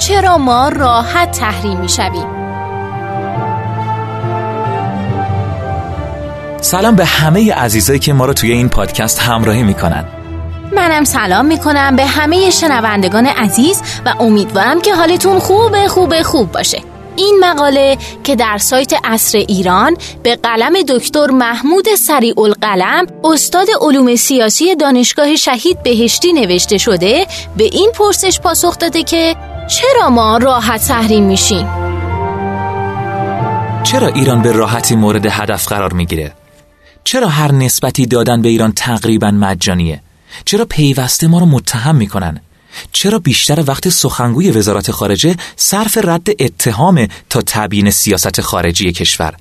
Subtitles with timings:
[0.00, 2.26] چرا ما راحت تحریم می‌شویم
[6.60, 10.04] سلام به همه عزیزایی که ما رو توی این پادکست همراهی می‌کنن.
[10.76, 16.82] منم سلام می‌کنم به همه شنوندگان عزیز و امیدوارم که حالتون خوب خوب خوب باشه.
[17.16, 24.16] این مقاله که در سایت اصر ایران به قلم دکتر محمود سریع القلم استاد علوم
[24.16, 29.36] سیاسی دانشگاه شهید بهشتی نوشته شده به این پرسش پاسخ داده که
[29.70, 31.66] چرا ما راحت تحریم میشیم؟
[33.82, 36.32] چرا ایران به راحتی مورد هدف قرار می‌گیره؟
[37.04, 40.02] چرا هر نسبتی دادن به ایران تقریبا مجانیه؟
[40.44, 42.40] چرا پیوسته ما رو متهم می‌کنن؟
[42.92, 49.34] چرا بیشتر وقت سخنگوی وزارت خارجه صرف رد اتهام تا تبیین سیاست خارجی کشور؟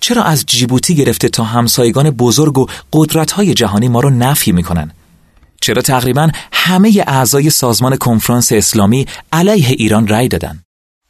[0.00, 4.90] چرا از جیبوتی گرفته تا همسایگان بزرگ و قدرت‌های جهانی ما رو نفی می‌کنن؟
[5.60, 10.62] چرا تقریبا همه اعضای سازمان کنفرانس اسلامی علیه ایران رأی دادن؟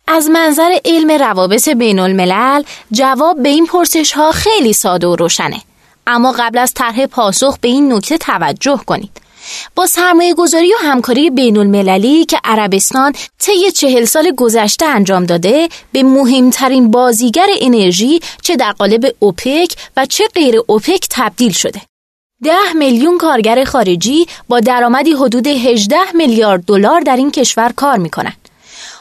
[0.08, 5.60] از منظر علم روابط بین الملل جواب به این پرسش ها خیلی ساده و روشنه
[6.06, 9.20] اما قبل از طرح پاسخ به این نکته توجه کنید
[9.74, 15.68] با سرمایه گذاری و همکاری بین المللی که عربستان طی چهل سال گذشته انجام داده
[15.92, 21.80] به مهمترین بازیگر انرژی چه در قالب اوپک و چه غیر اوپک تبدیل شده.
[22.44, 28.10] ده میلیون کارگر خارجی با درآمدی حدود 18 میلیارد دلار در این کشور کار می
[28.10, 28.48] کنند.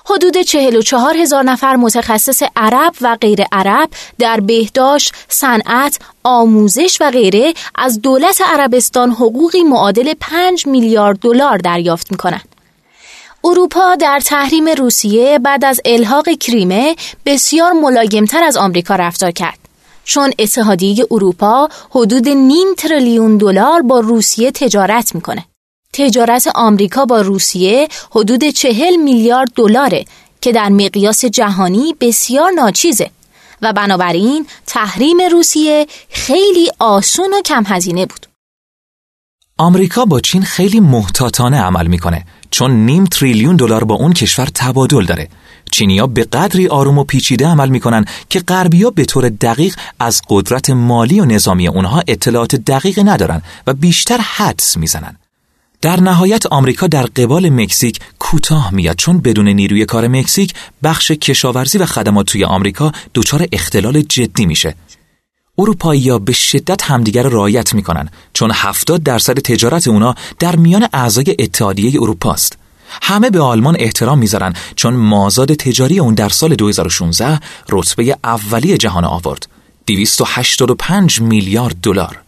[0.06, 7.54] حدود 44 هزار نفر متخصص عرب و غیر عرب در بهداشت، صنعت، آموزش و غیره
[7.76, 12.56] از دولت عربستان حقوقی معادل 5 میلیارد دلار دریافت می کنند.
[13.44, 19.67] اروپا در تحریم روسیه بعد از الحاق کریمه بسیار ملایمتر از آمریکا رفتار کرد.
[20.08, 25.46] چون اتحادیه اروپا حدود نیم تریلیون دلار با روسیه تجارت می‌کنه.
[25.94, 30.06] تجارت آمریکا با روسیه حدود چهل میلیارد دلاره
[30.42, 33.10] که در مقیاس جهانی بسیار ناچیزه
[33.62, 38.26] و بنابراین تحریم روسیه خیلی آسون و کم هزینه بود.
[39.58, 45.06] آمریکا با چین خیلی محتاطانه عمل می‌کنه چون نیم تریلیون دلار با اون کشور تبادل
[45.06, 45.30] داره.
[45.72, 50.70] چینیا به قدری آروم و پیچیده عمل می‌کنن که غربیا به طور دقیق از قدرت
[50.70, 55.18] مالی و نظامی اونها اطلاعات دقیق ندارن و بیشتر حدس می‌زنن.
[55.82, 61.78] در نهایت آمریکا در قبال مکزیک کوتاه میاد چون بدون نیروی کار مکزیک بخش کشاورزی
[61.78, 64.76] و خدمات توی آمریکا دچار اختلال جدی میشه.
[65.58, 71.36] اروپایی به شدت همدیگر را رعایت می‌کنن چون 70 درصد تجارت اونا در میان اعضای
[71.40, 72.58] اتحادیه اروپا است.
[73.02, 77.40] همه به آلمان احترام می‌ذارن چون مازاد تجاری اون در سال 2016
[77.70, 79.48] رتبه اولی جهان آورد.
[79.88, 82.22] 285 میلیارد دلار.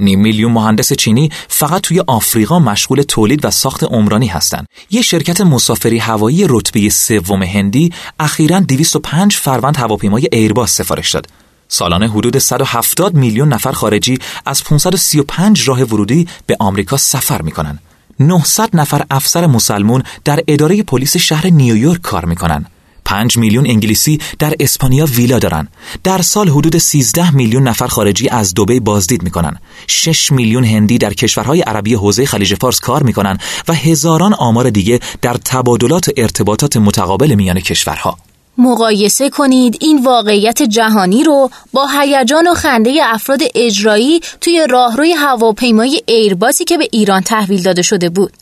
[0.00, 4.66] نیم میلیون مهندس چینی فقط توی آفریقا مشغول تولید و ساخت عمرانی هستند.
[4.90, 11.26] یه شرکت مسافری هوایی رتبه سوم هندی اخیراً 205 فروند هواپیمای ایرباس سفارش داد.
[11.68, 17.78] سالانه حدود 170 میلیون نفر خارجی از 535 راه ورودی به آمریکا سفر می‌کنن.
[18.20, 22.66] 900 نفر افسر مسلمون در اداره پلیس شهر نیویورک کار می‌کنن.
[23.04, 25.68] 5 میلیون انگلیسی در اسپانیا ویلا دارن.
[26.04, 29.56] در سال حدود 13 میلیون نفر خارجی از دبی بازدید می‌کنن.
[29.86, 33.38] 6 میلیون هندی در کشورهای عربی حوزه خلیج فارس کار می‌کنن
[33.68, 38.18] و هزاران آمار دیگه در تبادلات ارتباطات متقابل میان کشورها.
[38.58, 46.02] مقایسه کنید این واقعیت جهانی رو با هیجان و خنده افراد اجرایی توی راهروی هواپیمای
[46.06, 48.32] ایرباسی که به ایران تحویل داده شده بود.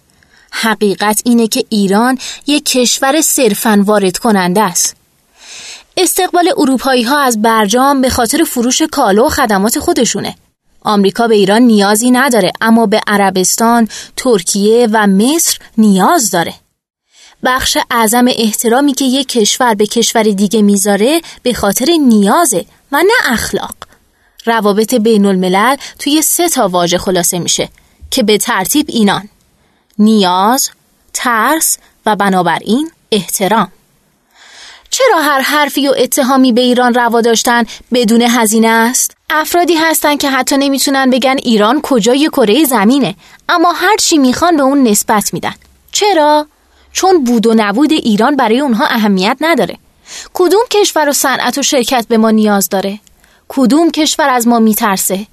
[0.50, 4.96] حقیقت اینه که ایران یک کشور صرفاً وارد کننده است.
[5.96, 10.34] استقبال اروپایی ها از برجام به خاطر فروش کالا و خدمات خودشونه.
[10.82, 16.54] آمریکا به ایران نیازی نداره اما به عربستان، ترکیه و مصر نیاز داره.
[17.44, 23.32] بخش اعظم احترامی که یک کشور به کشور دیگه می‌ذاره به خاطر نیازه و نه
[23.32, 23.74] اخلاق.
[24.46, 27.68] روابط بین الملل توی سه تا واژه خلاصه میشه
[28.10, 29.28] که به ترتیب اینان
[29.98, 30.70] نیاز،
[31.12, 33.72] ترس و بنابراین احترام.
[34.90, 40.30] چرا هر حرفی و اتهامی به ایران روا داشتن بدون هزینه است؟ افرادی هستند که
[40.30, 43.14] حتی نمی‌تونن بگن ایران کجای کره زمینه
[43.48, 45.54] اما هر چی می‌خوان به اون نسبت میدن.
[45.92, 46.46] چرا؟
[46.94, 49.78] چون بود و نبود ایران برای اونها اهمیت نداره.
[50.34, 52.98] کدوم کشور و صنعت و شرکت به ما نیاز داره؟
[53.48, 55.26] کدوم کشور از ما میترسه؟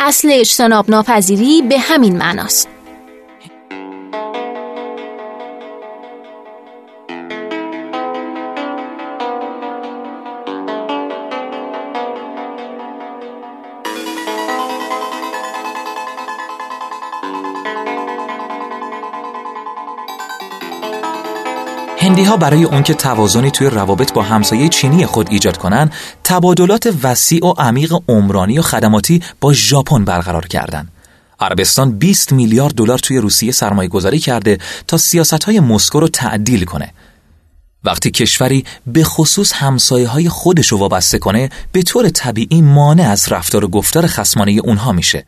[0.00, 2.68] اصل اجتناب ناپذیری به همین معناست.
[22.18, 25.90] هندی ها برای اون که توازنی توی روابط با همسایه چینی خود ایجاد کنن
[26.24, 30.92] تبادلات وسیع و عمیق عمرانی و خدماتی با ژاپن برقرار کردند.
[31.40, 36.64] عربستان 20 میلیارد دلار توی روسیه سرمایه گذاری کرده تا سیاست های مسکو رو تعدیل
[36.64, 36.92] کنه.
[37.84, 43.32] وقتی کشوری به خصوص همسایه های خودش رو وابسته کنه به طور طبیعی مانع از
[43.32, 45.26] رفتار و گفتار خسمانه اونها میشه.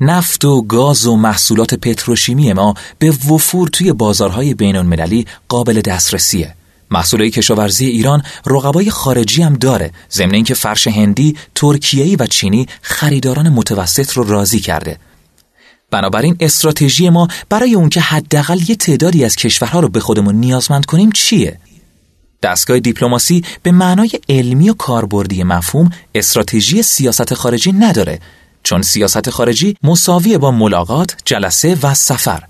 [0.00, 6.54] نفت و گاز و محصولات پتروشیمی ما به وفور توی بازارهای بین المللی قابل دسترسیه.
[6.90, 13.48] محصولات کشاورزی ایران رقبای خارجی هم داره ضمن اینکه فرش هندی، ترکیه‌ای و چینی خریداران
[13.48, 14.98] متوسط رو راضی کرده.
[15.90, 20.84] بنابراین استراتژی ما برای اون که حداقل یه تعدادی از کشورها رو به خودمون نیازمند
[20.84, 21.58] کنیم چیه؟
[22.42, 28.20] دستگاه دیپلماسی به معنای علمی و کاربردی مفهوم استراتژی سیاست خارجی نداره
[28.66, 32.42] چون سیاست خارجی مساویه با ملاقات، جلسه و سفر.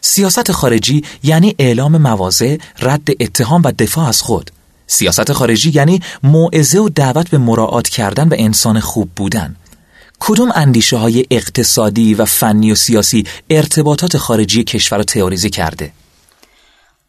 [0.00, 4.50] سیاست خارجی یعنی اعلام مواضع، رد اتهام و دفاع از خود.
[4.86, 9.56] سیاست خارجی یعنی موعظه و دعوت به مراعات کردن و انسان خوب بودن.
[10.20, 15.92] کدوم اندیشه های اقتصادی و فنی و سیاسی ارتباطات خارجی کشور را تئوریزی کرده؟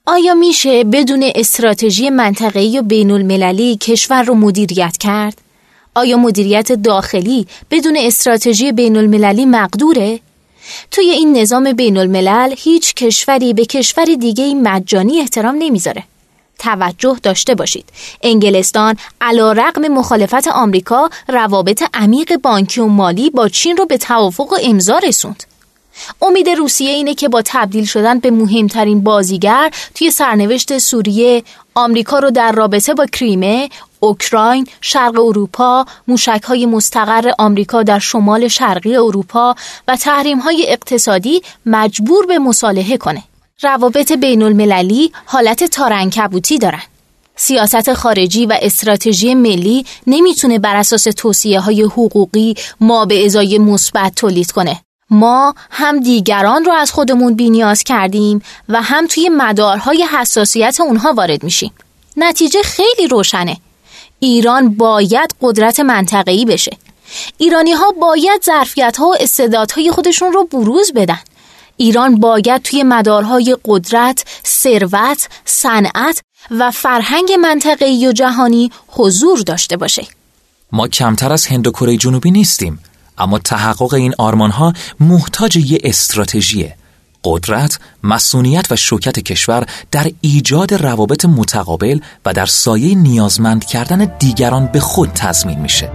[0.06, 5.38] آیا میشه بدون استراتژی منطقه‌ای و بین المللی کشور رو مدیریت کرد؟
[5.95, 10.19] آیا مدیریت داخلی بدون استراتژی بین المللی مقدوره؟
[10.92, 16.04] توی این نظام بین الملل هیچ کشوری به کشور دیگه مجانی احترام نمی‌ذاره.
[16.60, 17.86] توجه داشته باشید
[18.22, 24.54] انگلستان علا رقم مخالفت آمریکا روابط عمیق بانکی و مالی با چین رو به توافق
[24.54, 25.44] و امضا رسوند
[26.22, 31.44] امید روسیه اینه که با تبدیل شدن به مهمترین بازیگر توی سرنوشت سوریه
[31.75, 33.69] آمریکا رو در رابطه با کریمه،
[34.04, 39.56] اوکراین، شرق اروپا، موشک های مستقر آمریکا در شمال شرقی اروپا
[39.88, 43.24] و تحریم های اقتصادی مجبور به مصالحه کنه.
[43.62, 46.82] روابط بین المللی حالت تارنکبوتی دارن.
[47.36, 54.16] سیاست خارجی و استراتژی ملی نمی‌تونه بر اساس توصیه های حقوقی ما به ازای مثبت
[54.16, 54.82] تولید کنه.
[55.10, 61.44] ما هم دیگران رو از خودمون بینیاز کردیم و هم توی مدارهای حساسیت اونها وارد
[61.44, 61.72] میشیم.
[62.18, 63.58] نتیجه خیلی روشنه.
[64.24, 66.78] ایران باید قدرت منطقه‌ای بشه.
[67.38, 71.20] ایرانی ها باید ظرفیت ها و استعدادهای خودشون رو بروز بدن.
[71.78, 76.22] ایران باید توی مدارهای قدرت، ثروت، صنعت
[76.52, 80.08] و فرهنگ منطقه‌ای و جهانی حضور داشته باشه.
[80.72, 82.80] ما کمتر از هند و کره جنوبی نیستیم.
[83.18, 86.76] اما تحقق این آرمانها محتاج یه استراتژیه
[87.24, 94.68] قدرت، مسئولیت و شوکت کشور در ایجاد روابط متقابل و در سایه نیازمند کردن دیگران
[94.68, 95.90] به خود تضمین میشه.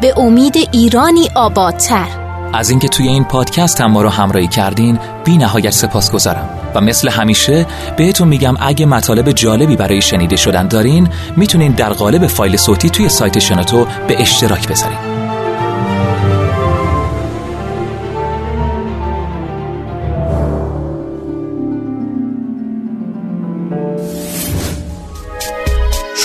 [0.00, 2.06] به امید ایرانی آبادتر.
[2.52, 6.48] از اینکه توی این پادکست هم ما رو همراهی کردین بی نهایت سپاس گذارم.
[6.74, 7.66] و مثل همیشه
[7.96, 13.08] بهتون میگم اگه مطالب جالبی برای شنیده شدن دارین می‌تونین در قالب فایل صوتی توی
[13.08, 14.98] سایت شنوتو به اشتراک بذارین.